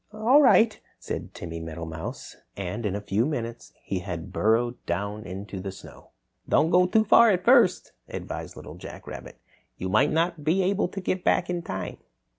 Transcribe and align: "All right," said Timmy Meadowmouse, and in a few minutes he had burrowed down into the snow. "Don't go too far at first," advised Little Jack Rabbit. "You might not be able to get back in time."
"All 0.11 0.41
right," 0.41 0.79
said 0.97 1.35
Timmy 1.35 1.59
Meadowmouse, 1.59 2.35
and 2.57 2.87
in 2.87 2.95
a 2.95 3.01
few 3.01 3.23
minutes 3.23 3.71
he 3.83 3.99
had 3.99 4.33
burrowed 4.33 4.83
down 4.87 5.25
into 5.25 5.59
the 5.59 5.71
snow. 5.71 6.09
"Don't 6.49 6.71
go 6.71 6.87
too 6.87 7.03
far 7.03 7.29
at 7.29 7.45
first," 7.45 7.91
advised 8.09 8.55
Little 8.55 8.73
Jack 8.77 9.05
Rabbit. 9.05 9.37
"You 9.77 9.89
might 9.89 10.09
not 10.11 10.43
be 10.43 10.63
able 10.63 10.87
to 10.87 11.01
get 11.01 11.23
back 11.23 11.51
in 11.51 11.61
time." 11.61 11.97